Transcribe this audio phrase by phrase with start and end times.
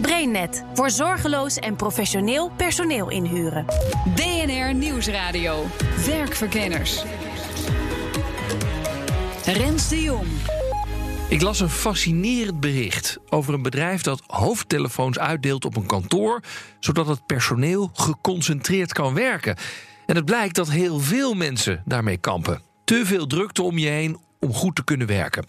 [0.00, 3.64] BrainNet voor zorgeloos en professioneel personeel inhuren.
[4.14, 5.64] BNR Nieuwsradio.
[6.06, 7.02] Werkverkenners.
[9.44, 10.26] Rens de Jong.
[11.28, 16.40] Ik las een fascinerend bericht over een bedrijf dat hoofdtelefoons uitdeelt op een kantoor,
[16.80, 19.56] zodat het personeel geconcentreerd kan werken.
[20.06, 22.62] En het blijkt dat heel veel mensen daarmee kampen.
[22.84, 25.44] Te veel drukte om je heen om goed te kunnen werken.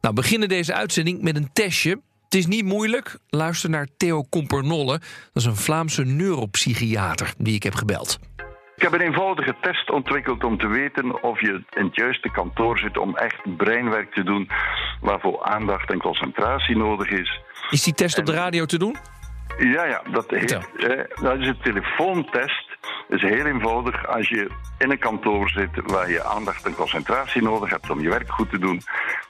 [0.00, 2.00] Nou, we beginnen deze uitzending met een testje.
[2.34, 3.16] Het is niet moeilijk.
[3.30, 4.98] Luister naar Theo Kompernolle.
[4.98, 8.18] Dat is een Vlaamse neuropsychiater die ik heb gebeld.
[8.76, 12.78] Ik heb een eenvoudige test ontwikkeld om te weten of je in het juiste kantoor
[12.78, 14.50] zit om echt breinwerk te doen
[15.00, 17.40] waarvoor aandacht en concentratie nodig is.
[17.70, 18.96] Is die test op de radio te doen?
[19.58, 22.63] Ja, ja, dat, heet, eh, dat is een telefoontest.
[23.08, 27.42] Het is heel eenvoudig als je in een kantoor zit waar je aandacht en concentratie
[27.42, 28.80] nodig hebt om je werk goed te doen.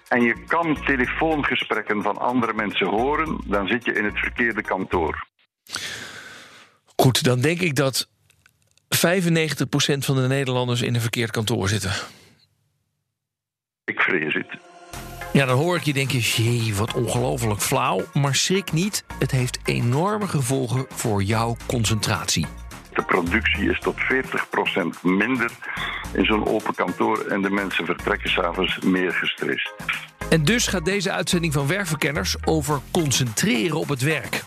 [0.08, 5.27] En je kan telefoongesprekken van andere mensen horen, dan zit je in het verkeerde kantoor.
[6.96, 8.08] Goed, dan denk ik dat
[8.94, 8.96] 95%
[9.98, 11.92] van de Nederlanders in een verkeerd kantoor zitten.
[13.84, 14.58] Ik vrees het.
[15.33, 18.05] Ja, dan hoor ik je denken, jee, wat ongelooflijk flauw.
[18.12, 22.46] Maar schrik niet, het heeft enorme gevolgen voor jouw concentratie.
[22.94, 25.50] De productie is tot 40% minder
[26.12, 29.74] in zo'n open kantoor en de mensen vertrekken s'avonds meer gestrest.
[30.28, 34.44] En dus gaat deze uitzending van Werkverkenners over concentreren op het werk.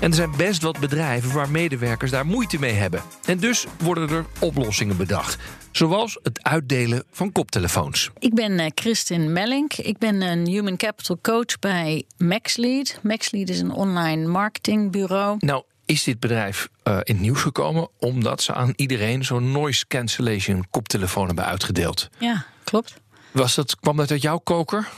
[0.00, 3.02] En er zijn best wat bedrijven waar medewerkers daar moeite mee hebben.
[3.24, 5.38] En dus worden er oplossingen bedacht.
[5.70, 8.10] Zoals het uitdelen van koptelefoons.
[8.18, 9.74] Ik ben uh, Christin Mellink.
[9.74, 12.98] Ik ben een Human Capital Coach bij MaxLead.
[13.02, 15.36] MaxLead is een online marketingbureau.
[15.38, 19.86] Nou, is dit bedrijf uh, in het nieuws gekomen omdat ze aan iedereen zo'n noise
[19.86, 22.08] cancellation koptelefoon hebben uitgedeeld.
[22.18, 23.00] Ja, klopt.
[23.30, 24.88] Was dat, kwam dat uit jouw koker?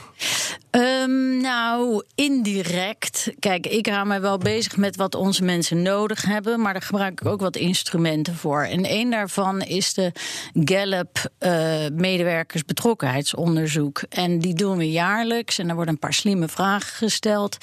[1.05, 3.33] Um, nou, indirect.
[3.39, 7.21] Kijk, ik hou mij wel bezig met wat onze mensen nodig hebben, maar daar gebruik
[7.21, 8.63] ik ook wat instrumenten voor.
[8.63, 10.11] En een daarvan is de
[10.53, 14.03] Gallup uh, medewerkersbetrokkenheidsonderzoek.
[14.09, 17.57] En die doen we jaarlijks en er worden een paar slimme vragen gesteld.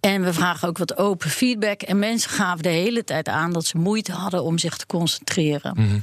[0.00, 1.82] En we vragen ook wat open feedback.
[1.82, 5.76] En mensen gaven de hele tijd aan dat ze moeite hadden om zich te concentreren.
[5.76, 6.02] -hmm.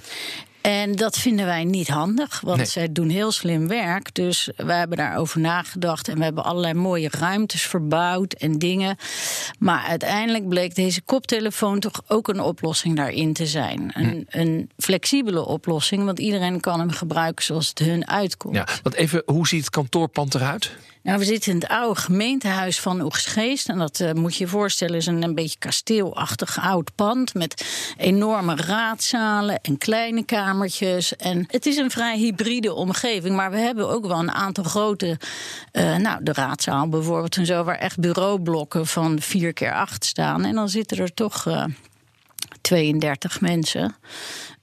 [0.61, 2.65] En dat vinden wij niet handig, want nee.
[2.65, 4.13] zij doen heel slim werk.
[4.13, 8.97] Dus we hebben daarover nagedacht en we hebben allerlei mooie ruimtes verbouwd en dingen.
[9.59, 13.91] Maar uiteindelijk bleek deze koptelefoon toch ook een oplossing daarin te zijn.
[13.93, 14.39] Een, hm.
[14.39, 18.55] een flexibele oplossing, want iedereen kan hem gebruiken zoals het hun uitkomt.
[18.55, 20.71] Ja, want even, hoe ziet het kantoorpand eruit?
[21.03, 23.69] Nou, we zitten in het oude gemeentehuis van Oegsgeest.
[23.69, 27.33] En dat uh, moet je je voorstellen, is een, een beetje kasteelachtig oud pand.
[27.33, 27.65] Met
[27.97, 30.23] enorme raadzalen en kleine
[31.17, 33.35] En het is een vrij hybride omgeving.
[33.35, 35.17] Maar we hebben ook wel een aantal grote.
[35.73, 40.45] Uh, nou, de raadzaal bijvoorbeeld en zo, waar echt bureaublokken van 4 keer 8 staan.
[40.45, 41.45] En dan zitten er toch.
[41.45, 41.63] Uh,
[42.61, 43.95] 32 mensen.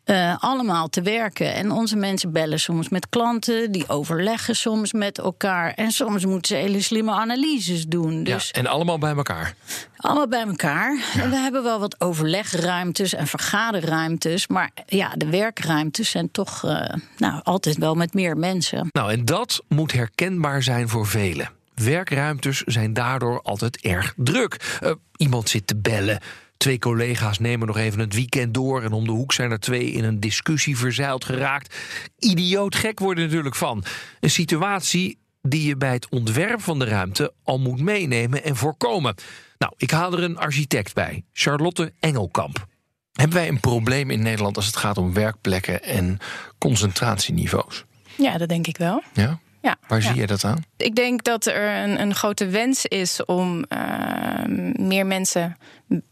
[0.07, 1.55] Uh, allemaal te werken.
[1.55, 5.73] En onze mensen bellen soms met klanten, die overleggen soms met elkaar.
[5.73, 8.25] En soms moeten ze hele slimme analyses doen.
[8.25, 9.55] Dus ja, en allemaal bij elkaar?
[9.97, 10.99] Allemaal bij elkaar.
[11.15, 11.23] Ja.
[11.23, 14.47] En we hebben wel wat overlegruimtes en vergaderruimtes.
[14.47, 16.81] Maar ja, de werkruimtes zijn toch uh,
[17.17, 18.89] nou, altijd wel met meer mensen.
[18.93, 21.51] Nou, en dat moet herkenbaar zijn voor velen.
[21.75, 24.79] Werkruimtes zijn daardoor altijd erg druk.
[24.83, 26.21] Uh, iemand zit te bellen.
[26.57, 28.83] Twee collega's nemen nog even het weekend door.
[28.83, 31.77] En om de hoek zijn er twee in een discussie verzeild geraakt.
[32.19, 33.85] Idioot gek worden natuurlijk van.
[34.21, 39.15] Een situatie die je bij het ontwerp van de ruimte al moet meenemen en voorkomen.
[39.59, 42.67] Nou, ik haal er een architect bij, Charlotte Engelkamp.
[43.13, 46.19] Hebben wij een probleem in Nederland als het gaat om werkplekken en
[46.59, 47.85] concentratieniveaus?
[48.17, 49.03] Ja, dat denk ik wel.
[49.13, 49.39] Ja?
[49.67, 50.09] Ja, Waar ja.
[50.09, 50.65] zie je dat aan?
[50.77, 55.57] Ik denk dat er een, een grote wens is om uh, meer mensen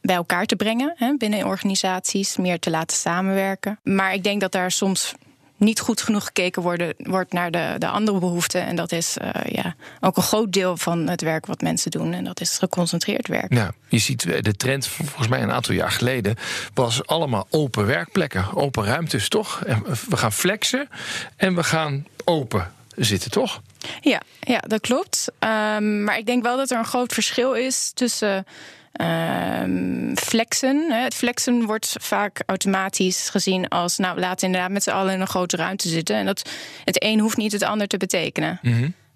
[0.00, 3.78] bij elkaar te brengen hè, binnen organisaties, meer te laten samenwerken.
[3.82, 5.14] Maar ik denk dat daar soms
[5.56, 8.66] niet goed genoeg gekeken worden, wordt naar de, de andere behoeften.
[8.66, 12.12] En dat is uh, ja, ook een groot deel van het werk wat mensen doen.
[12.12, 13.54] En dat is geconcentreerd werk.
[13.54, 16.36] Ja, je ziet de trend, volgens mij een aantal jaar geleden,
[16.74, 19.64] was allemaal open werkplekken, open ruimtes, toch?
[19.64, 20.88] En we gaan flexen
[21.36, 23.62] en we gaan open zitten, toch?
[24.00, 25.28] Ja, ja dat klopt.
[25.38, 28.46] Um, maar ik denk wel dat er een groot verschil is tussen
[28.94, 30.92] Ehm, flexen.
[30.92, 33.98] Het flexen wordt vaak automatisch gezien als...
[33.98, 36.16] nou, laten inderdaad met z'n allen in een grote ruimte zitten.
[36.16, 36.50] En dat
[36.84, 38.58] het een hoeft niet het ander te betekenen.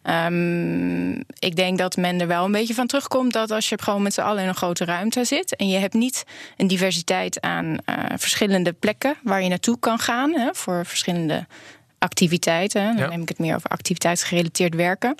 [0.02, 4.02] Ehm, ik denk dat men er wel een beetje van terugkomt dat als je gewoon
[4.02, 6.24] met z'n allen in een grote ruimte zit en je hebt niet
[6.56, 11.46] een diversiteit aan eh, verschillende plekken waar je naartoe kan gaan hè, voor verschillende
[11.98, 12.84] activiteiten.
[12.84, 13.08] Dan Ja.
[13.08, 15.14] neem ik het meer over activiteitsgerelateerd werken.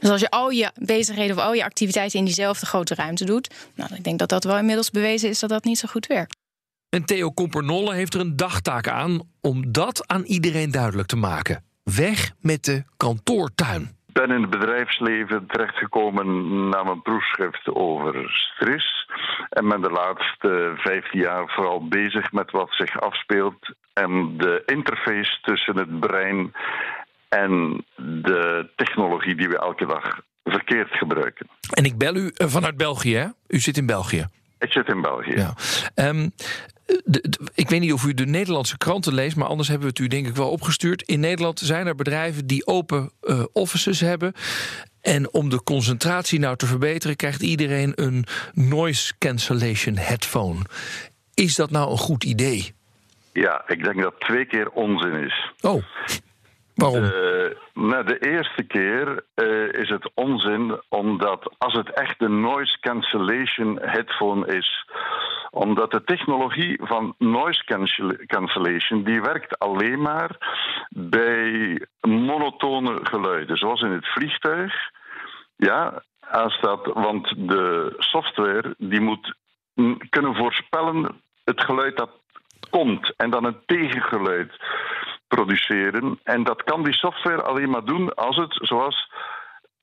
[0.00, 3.70] Dus als je al je bezigheden of al je activiteiten in diezelfde grote ruimte doet,
[3.74, 6.36] nou, ik denk dat dat wel inmiddels bewezen is dat dat niet zo goed werkt.
[6.88, 11.64] En Theo Kompernolle heeft er een dagtaak aan om dat aan iedereen duidelijk te maken.
[11.82, 13.98] Weg met de kantoortuin.
[14.06, 19.08] Ik ben in het bedrijfsleven terechtgekomen na mijn proefschrift over stress.
[19.48, 23.74] En ben de laatste 15 jaar vooral bezig met wat zich afspeelt.
[23.92, 26.52] En de interface tussen het brein
[27.40, 31.46] en de technologie die we elke dag verkeerd gebruiken.
[31.70, 33.26] En ik bel u eh, vanuit België, hè?
[33.46, 34.26] U zit in België.
[34.58, 35.32] Ik zit in België.
[35.36, 35.54] Ja.
[35.94, 36.28] Ehm,
[36.86, 39.92] de- de- ik weet niet of u de Nederlandse kranten leest, maar anders hebben we
[39.92, 41.02] het u denk ik wel opgestuurd.
[41.02, 44.32] In Nederland zijn er bedrijven die open eh, offices hebben.
[45.00, 50.60] En om de concentratie nou te verbeteren, krijgt iedereen een noise cancellation headphone.
[51.34, 52.72] Is dat nou een goed idee?
[53.32, 55.52] Ja, ik denk dat twee keer onzin is.
[55.60, 55.84] Oh,
[56.80, 57.10] waarom?
[57.74, 63.78] Nou, de eerste keer eh, is het onzin, omdat als het echt een noise cancellation
[63.82, 64.84] headphone is,
[65.50, 70.30] omdat de technologie van noise cancel- cancellation die werkt alleen maar
[70.88, 74.74] bij monotone geluiden, zoals in het vliegtuig.
[75.56, 79.34] Ja, als dat, want de software die moet
[80.08, 82.10] kunnen voorspellen het geluid dat
[82.70, 84.52] komt en dan een tegengeluid
[85.34, 86.18] produceren.
[86.22, 89.08] En dat kan die software alleen maar doen als het, zoals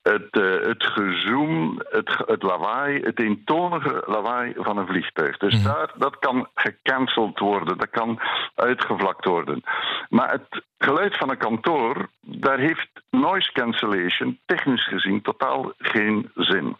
[0.02, 5.36] het, eh, het gezoom, het, het lawaai, het eentonige lawaai van een vliegtuig.
[5.36, 8.20] Dus daar, dat kan gecanceld worden, dat kan
[8.54, 9.62] uitgevlakt worden.
[10.08, 16.76] Maar het geluid van een kantoor, daar heeft noise cancellation technisch gezien totaal geen zin.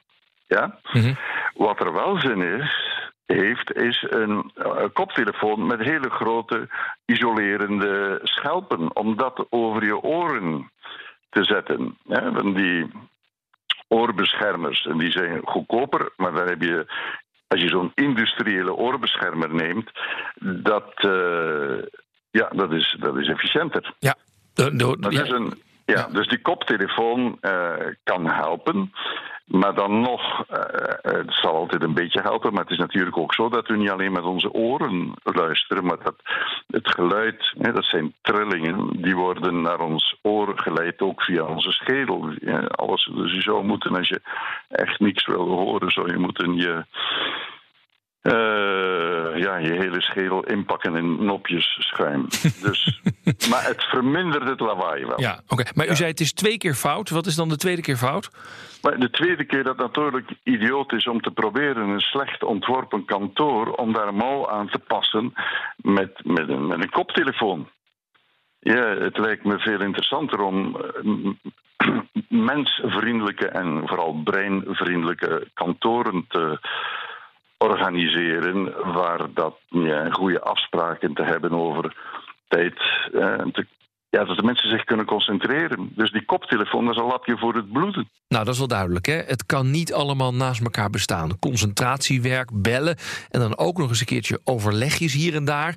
[0.46, 0.78] Ja?
[1.54, 2.87] Wat er wel zin is,
[3.36, 6.68] heeft, is een eh, koptelefoon met hele grote
[7.06, 8.96] isolerende schelpen.
[8.96, 10.70] Om dat over je oren
[11.30, 11.96] te zetten.
[12.08, 12.52] Hè?
[12.52, 12.90] Die
[13.88, 14.86] oorbeschermers.
[14.86, 16.86] En die zijn goedkoper, maar dan heb je.
[17.48, 19.90] Als je zo'n industriële oorbeschermer neemt,
[20.40, 21.82] dat, eh,
[22.30, 23.94] ja, dat, is, dat is efficiënter.
[23.98, 24.14] Ja,
[24.54, 25.22] de, de- Dat ja.
[25.22, 27.72] is een, ja, dus die koptelefoon eh,
[28.04, 28.92] kan helpen.
[29.48, 30.60] Maar dan nog, eh,
[31.02, 32.52] het zal altijd een beetje helpen.
[32.52, 35.84] Maar het is natuurlijk ook zo dat we niet alleen met onze oren luisteren.
[35.84, 36.16] Maar dat
[36.66, 42.30] het geluid, dat zijn trillingen, die worden naar ons oor geleid ook via onze schedel.
[42.68, 44.20] Alles, dus je zou moeten, als je
[44.68, 46.84] echt niks wil horen, zou je moeten je.
[48.20, 52.26] Eh, ja, je hele schedel inpakken in nopjes schuim.
[52.66, 53.00] dus,
[53.50, 55.20] maar het vermindert het lawaai wel.
[55.20, 55.64] Ja, oké.
[55.74, 57.10] Maar u zei het is twee keer fout.
[57.10, 58.30] Wat is dan de tweede keer fout?
[58.82, 63.72] Maar de tweede keer dat natuurlijk idioot is om te proberen een slecht ontworpen kantoor
[63.72, 65.32] om daar een mouw aan te passen
[65.76, 67.68] met, met, een, met een koptelefoon.
[68.60, 71.32] Ja, het lijkt me veel interessanter om eh,
[72.28, 76.58] mensvriendelijke en vooral breinvriendelijke kantoren te
[77.58, 81.96] organiseren waar dat ja, goede afspraken te hebben over
[82.48, 82.74] tijd.
[83.12, 83.66] eh, te,
[84.10, 85.92] ja, dat de mensen zich kunnen concentreren.
[85.94, 88.08] Dus die koptelefoon dat is een lapje voor het bloeden.
[88.28, 89.06] Nou, dat is wel duidelijk.
[89.06, 89.14] Hè?
[89.14, 91.38] Het kan niet allemaal naast elkaar bestaan.
[91.38, 92.96] Concentratiewerk, bellen
[93.30, 95.74] en dan ook nog eens een keertje overlegjes hier en daar.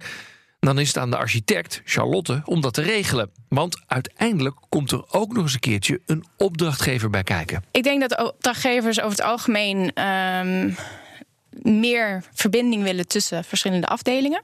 [0.60, 3.32] Dan is het aan de architect, Charlotte, om dat te regelen.
[3.50, 7.64] Want uiteindelijk komt er ook nog eens een keertje een opdrachtgever bij kijken.
[7.72, 10.70] Ik denk dat opdrachtgevers over het algemeen ehm,
[11.62, 14.41] meer verbinding willen tussen verschillende afdelingen.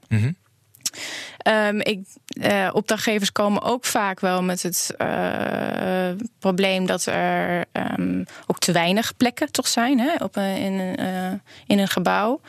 [1.38, 2.00] Ehm, ik,
[2.40, 8.72] eh, opdrachtgevers komen ook vaak wel met het eh, probleem dat er ehm, ook te
[8.72, 11.32] weinig plekken toch zijn hè, op een, in, een, eh,
[11.66, 12.40] in een gebouw.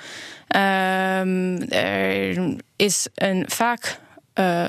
[0.48, 4.00] Ehm, er is een, vaak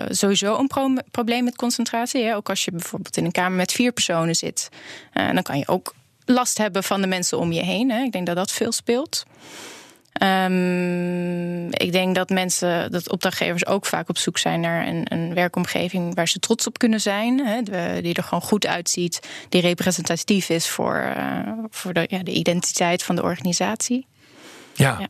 [0.08, 2.24] sowieso een pro- probleem met concentratie.
[2.24, 2.36] Hè.
[2.36, 4.68] Ook als je bijvoorbeeld in een kamer met vier personen zit,
[5.12, 5.94] dan kan je ook
[6.24, 7.90] last hebben van de mensen om je heen.
[7.90, 8.02] Hè.
[8.02, 9.24] Ik denk dat dat veel speelt.
[10.20, 15.34] Ehm, ik denk dat mensen, dat opdrachtgevers ook vaak op zoek zijn naar een, een
[15.34, 17.46] werkomgeving waar ze trots op kunnen zijn.
[17.46, 17.62] Hè,
[18.02, 23.02] die er gewoon goed uitziet, die representatief is voor, eh, voor de, ja, de identiteit
[23.02, 24.06] van de organisatie.
[24.74, 24.96] Ja.
[24.98, 25.08] Ja.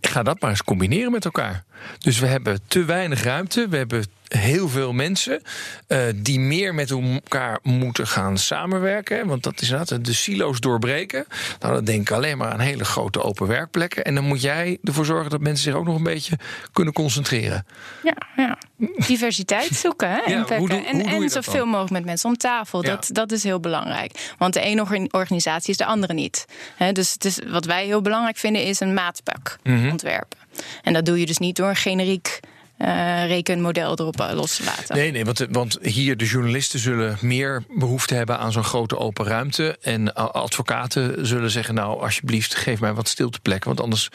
[0.00, 1.64] Ga dat maar eens combineren met elkaar.
[1.98, 5.42] Dus we hebben te weinig ruimte, we hebben heel veel mensen
[5.88, 9.26] uh, die meer met elkaar moeten gaan samenwerken.
[9.26, 11.26] Want dat is inderdaad de silo's doorbreken.
[11.60, 14.04] Nou, dan denk ik alleen maar aan hele grote open werkplekken.
[14.04, 16.38] En dan moet jij ervoor zorgen dat mensen zich ook nog een beetje
[16.72, 17.66] kunnen concentreren.
[18.02, 18.58] Ja, ja.
[19.06, 22.82] diversiteit zoeken hè, ja, hoe doe, en, en zoveel mogelijk met mensen om tafel.
[22.82, 24.34] Dat, dat is heel belangrijk.
[24.38, 26.44] Want de ene organisatie is de andere niet.
[26.92, 29.90] dus, dus wat wij heel belangrijk vinden is een maatpak mhm.
[29.90, 30.38] ontwerpen.
[30.82, 32.40] En dat doe je dus niet door een generiek
[32.78, 34.96] uh, rekenmodel erop uh, los te laten.
[34.96, 39.24] Nee, nee, want, want hier de journalisten zullen meer behoefte hebben aan zo'n grote open
[39.24, 39.76] ruimte.
[39.80, 44.08] En advocaten zullen zeggen: Nou, alsjeblieft, geef mij wat stilteplekken, want anders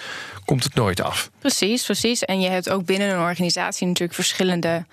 [0.46, 1.30] komt het nooit af.
[1.40, 2.24] Precies, precies.
[2.24, 4.86] En je hebt ook binnen een organisatie natuurlijk verschillende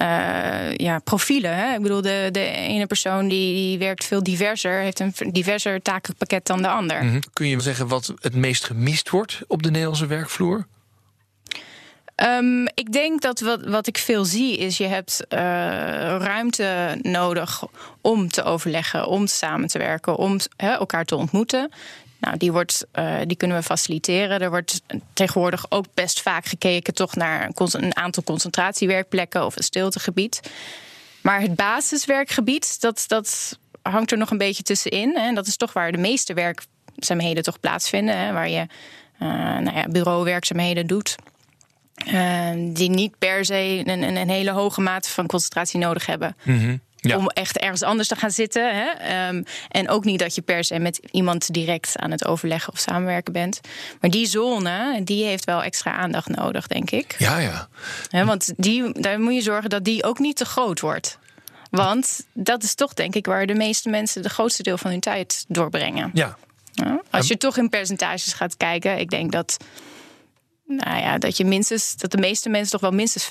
[0.00, 1.56] uh, ja, profielen.
[1.56, 1.74] Hè?
[1.74, 6.46] Ik bedoel, de, de ene persoon die, die werkt veel diverser, heeft een diverser takenpakket
[6.46, 7.02] dan de ander.
[7.02, 7.20] Mm -hmm.
[7.32, 10.66] Kun je zeggen wat het meest gemist wordt op de Nederlandse werkvloer?
[12.22, 15.38] Um, ik denk dat wat, wat ik veel zie is, je hebt uh,
[16.18, 17.64] ruimte nodig
[18.00, 21.70] om te overleggen, om samen te werken, om elkaar te ontmoeten.
[22.20, 24.40] Nou, die, wordt, uh, die kunnen we faciliteren.
[24.40, 24.80] Er wordt
[25.12, 30.40] tegenwoordig ook best vaak gekeken toch naar een, een aantal concentratiewerkplekken of een stiltegebied.
[31.22, 35.16] Maar het basiswerkgebied, dat, dat hangt er nog een beetje tussenin.
[35.16, 38.18] En dat is toch waar de meeste werkzaamheden toch plaatsvinden.
[38.18, 38.66] Hè, waar je
[39.22, 41.16] uh, nou ja, bureauwerkzaamheden doet.
[42.06, 46.36] Ehm, die niet per se een, een, een, hele hoge mate van concentratie nodig hebben.
[46.42, 46.76] Mhm,
[47.16, 48.76] om echt ergens anders te gaan zitten.
[48.76, 48.86] Hè?
[48.86, 52.78] Ehm, en ook niet dat je per se met iemand direct aan het overleggen of
[52.78, 53.60] samenwerken bent.
[54.00, 57.14] Maar die zone, die heeft wel extra aandacht nodig, denk ik.
[57.18, 57.68] Ja, ja.
[58.24, 61.18] want die, daar moet je zorgen dat die ook niet te groot wordt.
[61.70, 65.00] Want dat is toch, denk ik, waar de meeste mensen de grootste deel van hun
[65.00, 66.10] tijd doorbrengen.
[66.14, 66.36] Ja.
[67.10, 69.56] als je toch in percentages gaat kijken, ik denk dat
[70.68, 73.28] nou ja, dat je minstens, dat de meeste mensen toch wel minstens 50%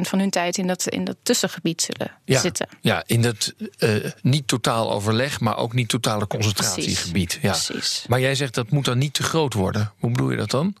[0.00, 2.68] van hun tijd in dat, in dat tussengebied zullen zitten.
[2.80, 7.38] Ja, in dat uh, niet totaal overleg, maar ook niet totale concentratiegebied.
[7.42, 7.50] Ja.
[7.50, 8.04] Precies.
[8.08, 9.92] Maar jij zegt dat moet dan niet te groot worden.
[9.98, 10.74] Hoe bedoel je dat dan?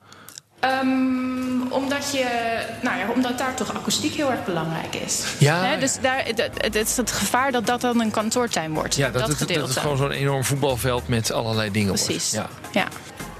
[0.64, 5.24] Um, omdat, je, nou ja, omdat daar toch akoestiek heel erg belangrijk is.
[5.38, 5.76] Ja.
[5.76, 6.24] dus daar,
[6.54, 8.94] het, is het gevaar dat dat dan een kantoortuin wordt.
[8.94, 12.32] Ja, dat, dat, het, dat het gewoon zo'n enorm voetbalveld met allerlei dingen Precies.
[12.32, 12.50] wordt.
[12.72, 12.80] Ja.
[12.80, 12.88] ja.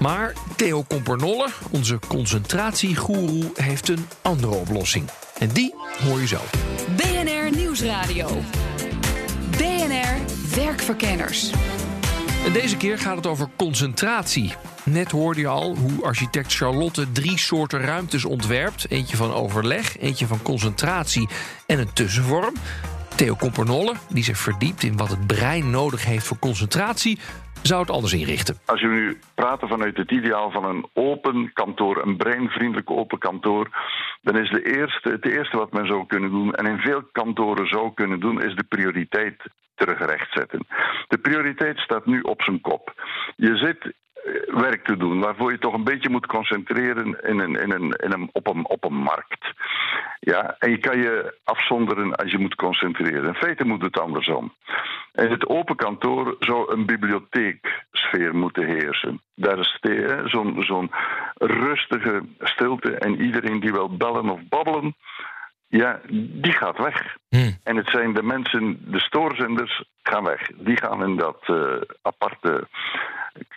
[0.01, 5.09] Maar Theo Kompernolle, onze concentratiegoeroe, heeft een andere oplossing.
[5.37, 6.39] En die hoor je zo.
[6.95, 8.27] BNR Nieuwsradio.
[9.57, 10.17] BNR
[10.55, 11.51] Werkverkenners.
[12.45, 14.53] En deze keer gaat het over concentratie.
[14.83, 18.91] Net hoorde je al hoe architect Charlotte drie soorten ruimtes ontwerpt.
[18.91, 21.29] Eentje van overleg, eentje van concentratie
[21.65, 22.53] en een tussenvorm.
[23.15, 27.19] Theo Kompernolle, die zich verdiept in wat het brein nodig heeft voor concentratie,
[27.61, 28.57] zou het anders inrichten.
[28.65, 33.69] Als we nu praten vanuit het ideaal van een open kantoor, een breinvriendelijk open kantoor,
[34.21, 37.67] dan is de eerste, het eerste wat men zou kunnen doen, en in veel kantoren
[37.67, 39.43] zou kunnen doen, is de prioriteit
[39.75, 40.67] terugrechtzetten.
[41.07, 42.93] De prioriteit staat nu op zijn kop.
[43.35, 43.93] Je zit
[44.47, 48.11] werk te doen, waarvoor je toch een beetje moet concentreren in een, in een, in
[48.11, 49.53] een, op, een, op een markt.
[50.19, 53.27] Ja, en je kan je afzonderen als je moet concentreren.
[53.27, 54.53] In feite moet het andersom.
[55.13, 59.21] In het open kantoor zou een bibliotheeksfeer moeten heersen.
[59.35, 59.79] Daar is
[60.25, 60.91] zo'n zo'n
[61.33, 64.95] rustige stilte en iedereen die wil bellen of babbelen,
[65.67, 65.99] ja,
[66.41, 67.15] die gaat weg.
[67.29, 67.57] Hmm.
[67.63, 70.47] En het zijn de mensen, de stoorzenders, gaan weg.
[70.55, 72.67] Die gaan in dat uh, aparte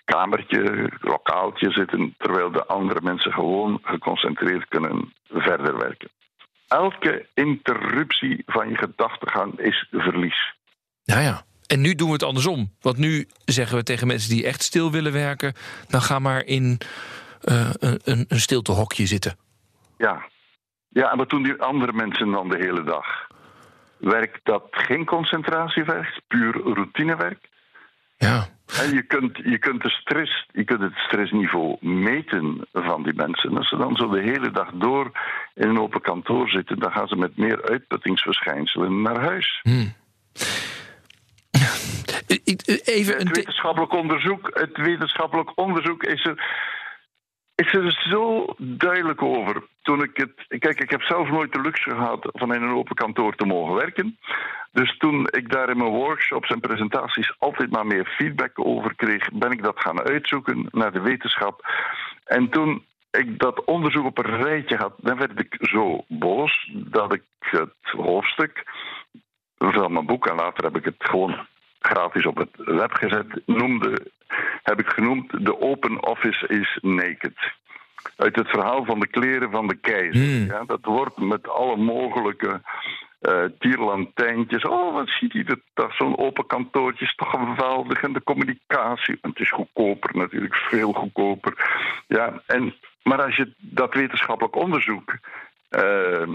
[0.05, 6.09] kamertje, lokaaltje zitten, terwijl de andere mensen gewoon geconcentreerd kunnen verder werken.
[6.69, 10.55] Elke interruptie van je gedachtegang is verlies.
[11.03, 11.45] Ja, ja.
[11.67, 12.71] En nu doen we het andersom.
[12.81, 15.55] Want nu zeggen we tegen mensen die echt stil willen werken:
[15.89, 16.81] dan ga maar in
[17.45, 19.37] uh, een, een stiltehokje zitten.
[19.99, 20.25] Ja.
[20.89, 23.07] ja, en wat doen die andere mensen dan de hele dag?
[23.97, 27.49] Werk dat geen concentratiewerk, puur routinewerk?
[28.17, 28.49] Ja.
[28.83, 33.57] En je kunt, je kunt de stress, je kunt het stressniveau meten van die mensen.
[33.57, 35.11] Als ze dan zo de hele dag door
[35.55, 39.61] in een open kantoor zitten, dan gaan ze met meer uitputtingsverschijnselen naar huis.
[39.63, 39.93] Hmm.
[42.85, 46.45] Even een het wetenschappelijk onderzoek, het wetenschappelijk onderzoek is er,
[47.55, 49.63] is er zo duidelijk over.
[49.83, 50.61] Toen ik het.
[50.61, 53.75] Kijk, ik heb zelf nooit de luxe gehad van in een open kantoor te mogen
[53.75, 54.19] werken.
[54.73, 59.29] Dus toen ik daar in mijn workshops en presentaties altijd maar meer feedback over kreeg,
[59.33, 61.67] ben ik dat gaan uitzoeken naar de wetenschap.
[62.25, 67.15] En toen ik dat onderzoek op een rijtje had, dan werd ik zo boos dat
[67.15, 68.63] ik het hoofdstuk
[69.59, 71.47] van mijn boek, en later heb ik het gewoon
[71.85, 74.11] gratis op het web gezet, noemde,
[74.63, 77.53] heb ik genoemd The Open Office is Naked.
[78.17, 80.25] Uit het verhaal van de kleren van de keizer.
[80.25, 80.47] Hmm.
[80.47, 82.61] Ja, dat wordt met alle mogelijke
[83.21, 84.65] uh, tierlantijntjes.
[84.65, 85.93] Oh, wat ziet hij dat?
[85.93, 88.03] Zo'n open kantoortje is toch geweldig.
[88.03, 89.19] En de communicatie.
[89.21, 91.55] het is goedkoper natuurlijk, veel goedkoper.
[92.07, 95.19] Ja, en, maar als je dat wetenschappelijk onderzoek
[95.71, 96.35] uh,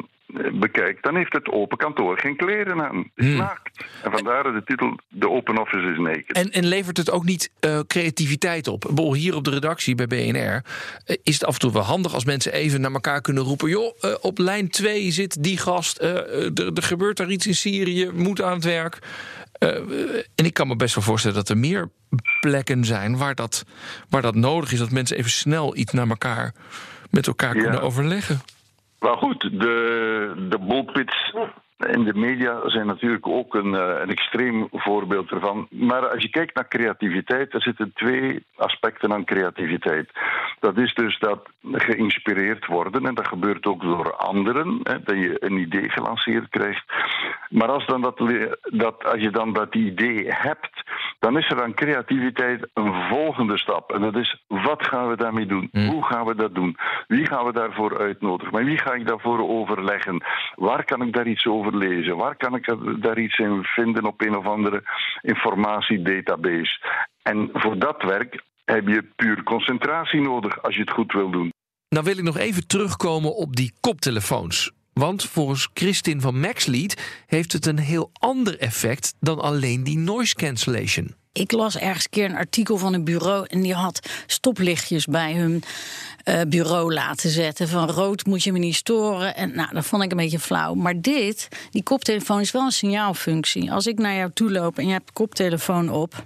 [0.53, 2.97] bekijkt, dan heeft het open kantoor geen kleren aan.
[2.97, 3.37] Het is hmm.
[3.37, 3.85] naakt.
[4.03, 6.31] En vandaar de titel De Open Office is naked.
[6.31, 8.91] En, en levert het ook niet uh, creativiteit op?
[9.13, 12.25] Hier op de redactie bij BNR uh, is het af en toe wel handig als
[12.25, 16.73] mensen even naar elkaar kunnen roepen: joh, uh, op lijn 2 zit die gast, er
[16.73, 18.99] gebeurt daar iets in Syrië, moet aan het werk.
[20.35, 21.89] en ik kan me best wel voorstellen dat er meer
[22.39, 23.65] plekken zijn waar dat,
[24.09, 26.53] waar dat nodig is, dat mensen even snel iets naar elkaar
[27.09, 28.41] met elkaar kunnen overleggen.
[28.99, 31.33] Maar goed, de, de bullpits
[31.87, 35.67] in de media zijn natuurlijk ook een, eh, een extreem voorbeeld ervan.
[35.69, 40.09] Maar als je kijkt naar creativiteit, er zitten twee aspecten aan creativiteit.
[40.59, 45.35] Dat is dus dat geïnspireerd worden, en dat gebeurt ook door anderen, hè, dat je
[45.39, 46.83] een idee gelanceerd krijgt.
[47.49, 48.17] Maar als, dan dat,
[48.61, 50.83] dat, als je dan dat idee hebt,
[51.19, 53.91] dan is er aan creativiteit een volgende stap.
[53.91, 55.69] En dat is, wat gaan we daarmee doen?
[55.71, 55.87] Hm.
[55.87, 56.77] Hoe gaan we dat doen?
[57.07, 58.53] Wie gaan we daarvoor uitnodigen?
[58.53, 60.23] Maar wie ga ik daarvoor overleggen?
[60.55, 62.17] Waar kan ik daar iets over lezen?
[62.17, 64.83] Waar kan ik daar iets in vinden op een of andere
[65.21, 66.85] informatiedatabase?
[67.21, 71.51] En voor dat werk heb je puur concentratie nodig als je het goed wil doen.
[71.89, 74.71] Nou wil ik nog even terugkomen op die koptelefoons.
[74.93, 80.35] Want volgens Christin van Maxlead heeft het een heel ander effect dan alleen die noise
[80.35, 81.15] cancellation.
[81.39, 85.33] Ik las ergens een keer een artikel van een bureau en die had stoplichtjes bij
[85.33, 85.63] hun
[86.25, 87.67] uh, bureau laten zetten.
[87.67, 89.35] Van rood moet je me niet storen.
[89.35, 90.73] En nou, dat vond ik een beetje flauw.
[90.73, 93.71] Maar dit, die koptelefoon is wel een signaalfunctie.
[93.71, 96.23] Als ik naar jou toe loop en je hebt koptelefoon op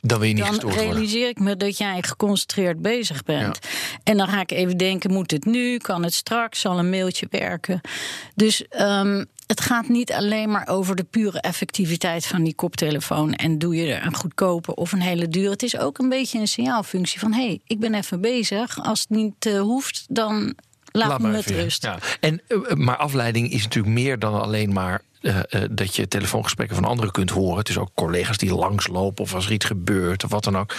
[0.00, 3.58] dan wil je niet dan realiseer ik me dat jij geconcentreerd bezig bent.
[4.02, 5.76] En dan ga ik even denken: moet het nu?
[5.76, 6.60] Kan het straks?
[6.60, 7.80] Zal een mailtje werken?
[8.34, 13.34] Dus um, het gaat niet alleen maar over de pure effectiviteit van die koptelefoon.
[13.34, 15.50] En doe je er een goedkope of een hele duur.
[15.50, 18.84] Het is ook een beetje een signaalfunctie van: hé, hey, ik ben even bezig.
[18.84, 20.54] Als het niet uh, hoeft, dan
[20.92, 21.82] laat, me met rust.
[21.82, 21.98] Ja.
[22.20, 26.76] En, uh, maar afleiding is natuurlijk meer dan alleen maar uh, uh, dat je telefoongesprekken
[26.76, 27.58] van anderen kunt horen.
[27.58, 30.74] Het is ook collega's die langslopen of als er iets gebeurt of wat dan ook.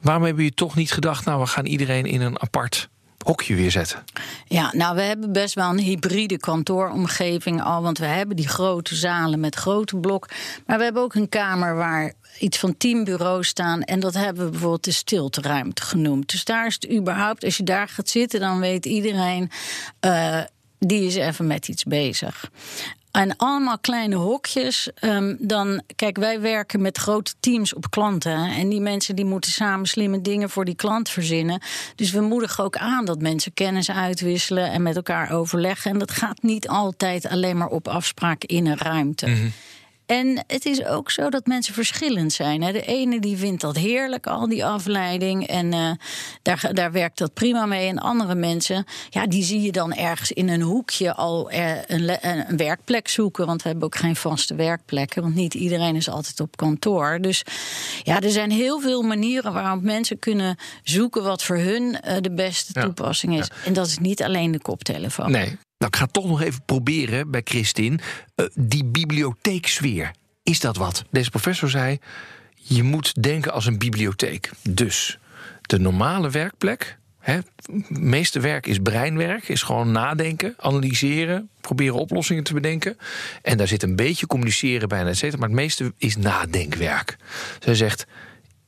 [0.00, 2.88] Waarom hebben jullie toch niet gedacht, nou, we gaan iedereen in een apart
[3.28, 4.04] hokje weer zetten?
[4.46, 7.82] Ja, nou, we hebben best wel een hybride kantooromgeving al.
[7.82, 10.28] Want we hebben die grote zalen met grote blok.
[10.66, 13.82] Maar we hebben ook een kamer waar iets van tien bureaus staan.
[13.82, 16.30] En dat hebben we bijvoorbeeld de stilteruimte genoemd.
[16.30, 19.50] Dus daar is het überhaupt, als je daar gaat zitten, dan weet iedereen.
[20.06, 20.40] Uh,
[20.78, 22.50] die is even met iets bezig.
[23.10, 24.90] En allemaal kleine hokjes.
[25.00, 28.36] Um, dan, kijk, wij werken met grote teams op klanten.
[28.36, 31.62] En die mensen die moeten samen slimme dingen voor die klant verzinnen.
[31.94, 35.90] Dus we moedigen ook aan dat mensen kennis uitwisselen en met elkaar overleggen.
[35.90, 39.26] En dat gaat niet altijd alleen maar op afspraak in een ruimte.
[39.26, 39.52] Mm
[40.08, 42.62] en het is ook zo dat mensen verschillend zijn.
[42.62, 42.72] Hè.
[42.72, 45.46] De ene die vindt dat heerlijk, al die afleiding.
[45.46, 45.90] En uh,
[46.42, 47.88] daar, daar werkt dat prima mee.
[47.88, 52.26] En andere mensen, ja, die zie je dan ergens in een hoekje al uh, een,
[52.28, 53.46] een, werkplek zoeken.
[53.46, 55.22] Want we hebben ook geen vaste werkplekken.
[55.22, 57.18] Want niet iedereen is altijd op kantoor.
[57.20, 57.42] Dus
[58.02, 62.32] ja, er zijn heel veel manieren waarop mensen kunnen zoeken wat voor hun uh, de
[62.32, 63.46] beste toepassing is.
[63.46, 63.54] Ja.
[63.64, 65.30] En dat is niet alleen de koptelefoon.
[65.30, 68.00] Nee, nou, ik ga toch nog even proberen bij Christin.
[68.36, 70.10] Uh, die bibliotheeksfeer.
[70.42, 71.04] Is dat wat?
[71.10, 71.98] Deze professor zei:
[72.54, 74.50] je moet denken als een bibliotheek.
[74.70, 75.18] Dus
[75.62, 76.96] de normale werkplek.
[77.18, 77.46] Het
[77.88, 82.98] meeste werk is breinwerk, is gewoon nadenken, analyseren, proberen oplossingen te bedenken.
[83.42, 87.16] En daar zit een beetje communiceren bij, et cetera, maar het meeste is nadenkwerk.
[87.58, 88.06] Zij zegt: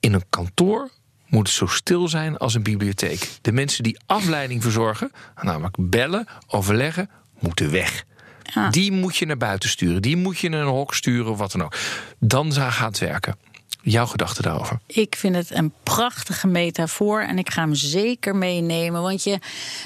[0.00, 0.90] in een kantoor
[1.30, 3.28] moet zo stil zijn als een bibliotheek.
[3.40, 5.10] De mensen die afleiding verzorgen,
[5.42, 8.04] namelijk bellen, overleggen, moeten weg.
[8.70, 10.02] Die moet je naar buiten sturen.
[10.02, 11.76] Die moet je naar een hok sturen of wat dan ook.
[12.18, 13.36] Dan gaat het werken.
[13.82, 14.78] Jouw gedachten daarover?
[14.86, 19.02] Ik vind het een prachtige metafoor en ik ga hem zeker meenemen.
[19.02, 19.38] Want je,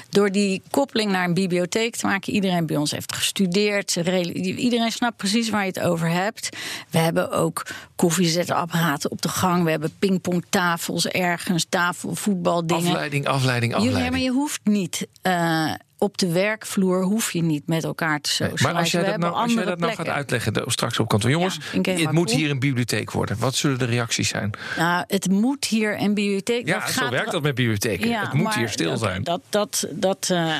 [0.09, 3.95] door die koppeling naar een bibliotheek te maken, iedereen bij ons heeft gestudeerd.
[3.95, 6.49] Iedereen snapt precies waar je het over hebt.
[6.89, 9.63] We hebben ook koffiezetapparaten op de gang.
[9.63, 12.91] We hebben pingpongtafels ergens, tafelvoetbaldingen.
[12.91, 14.05] Afleiding, afleiding, afleiding.
[14.05, 15.07] Ja, maar je hoeft niet.
[15.23, 18.71] Uh, op de werkvloer hoef je niet met elkaar te socialiseren.
[18.71, 21.29] maar als jij dat, nou, als jij dat nou gaat uitleggen straks op kantoor.
[21.29, 23.37] Jongens, het moet hier een bibliotheek worden.
[23.39, 24.51] Wat zullen de reacties zijn?
[24.77, 26.67] Nou, het moet hier een bibliotheek.
[26.67, 28.09] Ja, zo werkt dat met bibliotheken.
[28.09, 29.23] Ja, het moet hier stil zijn.
[29.23, 30.55] Dat, dat, dat, uh,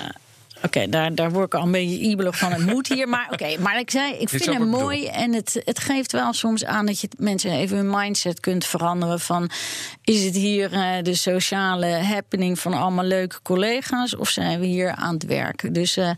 [0.63, 2.51] Oké, daar, daar word ik al een beetje ibelig van.
[2.51, 3.09] Het moet hier.
[3.09, 5.07] Maar oké, maar ik zei, ik vind het mooi.
[5.07, 9.19] En het, het geeft wel soms aan dat je mensen even hun mindset kunt veranderen.
[9.19, 9.49] Van
[10.03, 14.15] is het hier uh, de sociale happening van allemaal leuke collega's?
[14.15, 15.73] Of zijn we hier aan het werken?
[15.73, 16.09] Dus uh,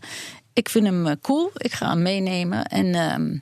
[0.52, 1.50] ik vind hem cool.
[1.56, 2.64] Ik ga hem meenemen.
[2.64, 3.36] En ehm,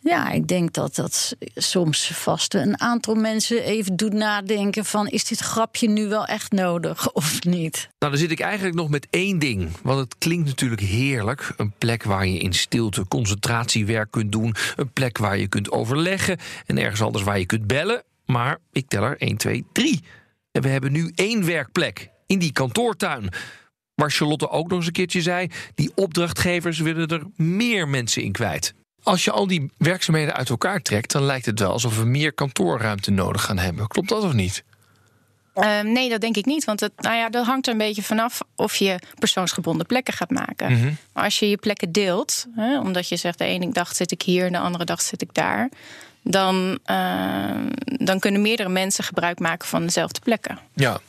[0.00, 5.08] ja, ik denk dat dat soms vast een aantal mensen even doet nadenken van...
[5.08, 7.88] is dit grapje nu wel echt nodig of niet?
[7.98, 9.70] Nou, dan zit ik eigenlijk nog met één ding.
[9.82, 11.52] Want het klinkt natuurlijk heerlijk.
[11.56, 14.54] Een plek waar je in stilte concentratiewerk kunt doen.
[14.76, 16.38] Een plek waar je kunt overleggen.
[16.66, 18.02] En ergens anders waar je kunt bellen.
[18.26, 20.00] Maar ik tel er 1, 2, 3.
[20.52, 23.28] En we hebben nu één werkplek in die kantoortuin.
[23.94, 28.32] Waar Charlotte ook nog eens een keertje zei: die opdrachtgevers willen er meer mensen in
[28.32, 28.74] kwijt.
[29.08, 32.32] Als je al die werkzaamheden uit elkaar trekt, dan lijkt het wel alsof we meer
[32.32, 33.86] kantoorruimte nodig gaan hebben.
[33.86, 34.64] Klopt dat of niet?
[35.54, 36.64] Ehm, nee, dat denk ik niet.
[36.64, 40.30] Want het, nou ja, dat hangt er een beetje vanaf of je persoonsgebonden plekken gaat
[40.30, 40.72] maken.
[40.72, 40.92] Mhm.
[41.12, 44.22] Maar als je je plekken deelt, hè, omdat je zegt de ene dag zit ik
[44.22, 45.68] hier en de andere dag zit ik daar.
[46.22, 50.58] Dan, ehm, dan kunnen meerdere mensen gebruik maken van dezelfde plekken.
[50.74, 51.00] Ja.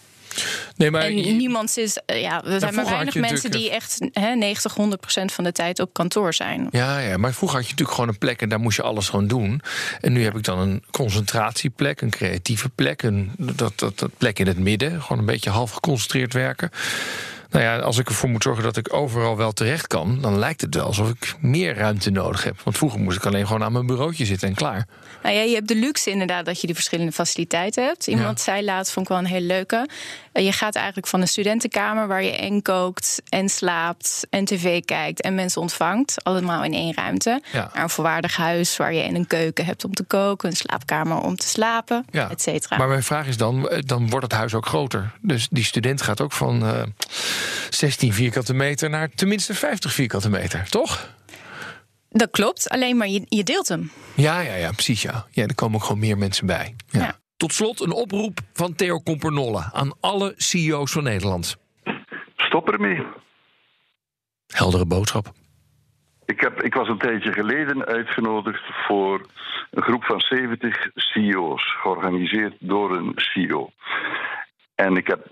[0.75, 1.97] Nee, maar en niemand is.
[2.05, 5.31] eh, Ja, er zijn maar vroeger had weinig mensen die echt hè, 90, 100 procent
[5.31, 6.67] van de tijd op kantoor zijn.
[6.71, 9.09] Ja, ja, maar vroeger had je natuurlijk gewoon een plek en daar moest je alles
[9.09, 9.61] gewoon doen.
[10.01, 14.39] En nu heb ik dan een concentratieplek, een creatieve plek, een dat, dat, dat plek
[14.39, 16.71] in het midden, gewoon een beetje half geconcentreerd werken.
[17.49, 20.61] Nou ja, als ik ervoor moet zorgen dat ik overal wel terecht kan, dan lijkt
[20.61, 22.61] het wel alsof ik meer ruimte nodig heb.
[22.63, 24.87] Want vroeger moest ik alleen gewoon aan mijn bureautje zitten en klaar.
[25.23, 28.07] Nou ja, je hebt de luxe inderdaad dat je die verschillende faciliteiten hebt.
[28.07, 29.89] Iemand zei laatst, vond ik wel een hele leuke.
[30.39, 34.81] Eh, Je gaat eigenlijk van een studentenkamer waar je en kookt en slaapt en tv
[34.85, 36.23] kijkt en mensen ontvangt.
[36.23, 37.41] Allemaal in één ruimte.
[37.51, 37.71] Ja.
[37.73, 41.17] Naar een volwaardig huis waar je en een keuken hebt om te koken, een slaapkamer
[41.17, 42.29] om te slapen, Ja.
[42.29, 42.77] et cetera.
[42.77, 45.11] Maar mijn vraag is dan, eh, dan wordt het huis ook groter.
[45.21, 46.81] Dus die student gaat ook van eh
[47.69, 51.17] 16 vierkante meter naar tenminste 50 vierkante meter, toch?
[52.09, 53.91] Dat klopt, alleen maar je, je deelt hem.
[54.15, 55.01] Ja, ja, ja, precies.
[55.01, 55.25] Ja.
[55.31, 56.75] ja, er komen ook gewoon meer mensen bij.
[56.89, 56.99] Ja.
[56.99, 57.19] Ja.
[57.39, 61.57] Tot slot een oproep van Theo Compernolle aan alle CEO's van Nederland.
[62.35, 63.05] Stop ermee.
[64.47, 65.31] Heldere boodschap.
[66.25, 69.25] Ik, heb, ik was een tijdje geleden uitgenodigd voor
[69.71, 73.71] een groep van 70 CEO's, georganiseerd door een CEO.
[74.75, 75.27] En ik heb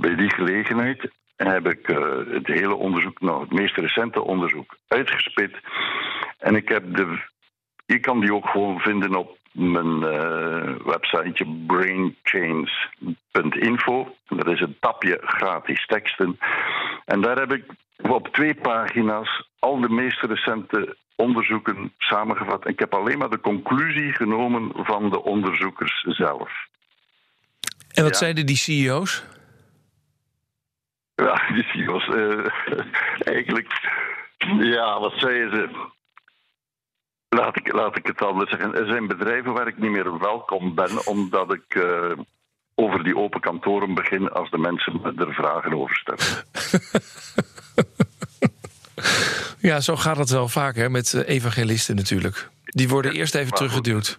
[0.00, 5.52] bij die gelegenheid heb ik eh, het hele onderzoek, nou het meest recente onderzoek, uitgespit.
[6.38, 7.18] En ik heb de.
[7.86, 14.16] Je kan die ook gewoon vinden op mijn eh, websiteje brainchains.info.
[14.28, 16.38] Dat is een tapje gratis teksten.
[17.04, 17.64] En daar heb ik
[18.10, 22.64] op twee pagina's al de meest recente onderzoeken samengevat.
[22.64, 26.50] En ik heb alleen maar de conclusie genomen van de onderzoekers zelf.
[27.94, 28.18] En wat Ja.
[28.18, 29.24] zeiden die CEO's?
[31.14, 32.08] Ja, die CEO's.
[32.08, 32.46] eh
[33.34, 33.72] eigenlijk.
[34.60, 35.68] Ja, wat zeiden ze?
[37.28, 38.74] Laat ik, laat ik het anders zeggen.
[38.74, 42.10] Er zijn bedrijven waar ik niet meer welkom ben, omdat ik eh,
[42.74, 46.44] over die open kantoren begin als de mensen me er vragen over stellen.
[49.58, 52.48] Ja, zo gaat het wel vaak hè, met evangelisten natuurlijk.
[52.64, 54.18] Die worden eerst even teruggeduwd.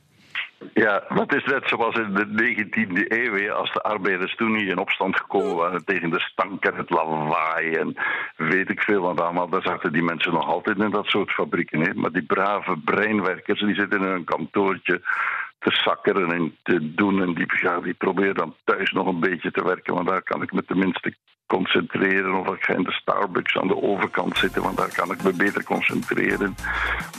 [0.74, 4.78] Ja, dat is net zoals in de 19e eeuw, als de arbeiders toen niet in
[4.78, 7.96] opstand gekomen waren tegen de stank en het lawaai en
[8.36, 9.50] weet ik veel wat allemaal.
[9.50, 11.82] Daar zaten die mensen nog altijd in dat soort fabrieken.
[11.82, 11.94] Hè.
[11.94, 15.02] Maar die brave breinwerkers, die zitten in hun kantoortje
[15.60, 17.22] te sakkeren en te doen.
[17.22, 20.42] En die, ja, die proberen dan thuis nog een beetje te werken, want daar kan
[20.42, 21.16] ik me tenminste
[21.48, 22.34] concentreren.
[22.34, 25.34] Of ik ga in de Starbucks aan de overkant zitten, want daar kan ik me
[25.34, 26.56] beter concentreren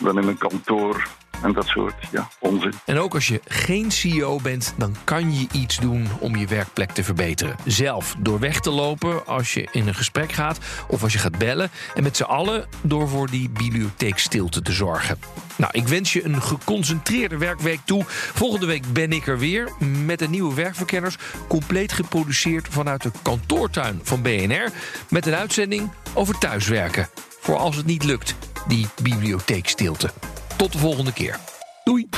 [0.03, 1.27] dan in mijn kantoor.
[1.43, 2.73] En dat soort ja, onzin.
[2.85, 6.91] En ook als je geen CEO bent, dan kan je iets doen om je werkplek
[6.91, 7.57] te verbeteren.
[7.65, 11.39] Zelf door weg te lopen als je in een gesprek gaat of als je gaat
[11.39, 11.71] bellen.
[11.95, 15.19] En met z'n allen door voor die bibliotheekstilte te zorgen.
[15.57, 18.05] Nou, ik wens je een geconcentreerde werkweek toe.
[18.07, 19.73] Volgende week ben ik er weer
[20.05, 21.17] met de nieuwe werkverkenners.
[21.49, 24.71] Compleet geproduceerd vanuit de kantoortuin van BNR.
[25.09, 27.09] Met een uitzending over thuiswerken.
[27.41, 28.35] Voor als het niet lukt,
[28.67, 30.11] die bibliotheekstilte.
[30.59, 31.39] Tot de volgende keer.
[31.85, 32.09] Doei.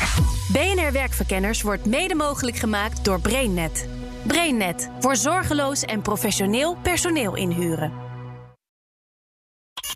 [0.52, 3.88] BNR Werkverkenners wordt mede mogelijk gemaakt door BrainNet.
[4.26, 8.09] BrainNet voor zorgeloos en professioneel personeel inhuren.